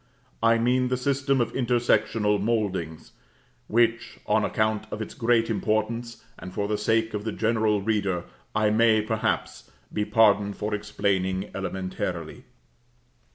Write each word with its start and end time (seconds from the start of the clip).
I 0.41 0.57
mean 0.57 0.87
the 0.87 0.97
system 0.97 1.39
of 1.41 1.53
intersectional 1.53 2.41
mouldings, 2.41 3.11
which, 3.67 4.17
on 4.25 4.43
account 4.43 4.87
of 4.89 4.99
its 4.99 5.13
great 5.13 5.47
importance, 5.47 6.23
and 6.39 6.51
for 6.51 6.67
the 6.67 6.75
sake 6.75 7.13
of 7.13 7.23
the 7.23 7.31
general 7.31 7.83
reader, 7.83 8.23
I 8.55 8.71
may, 8.71 9.03
perhaps, 9.03 9.69
be 9.93 10.03
pardoned 10.05 10.57
for 10.57 10.73
explaining 10.73 11.51
elementarily. 11.53 12.45